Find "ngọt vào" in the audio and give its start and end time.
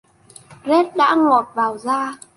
1.15-1.77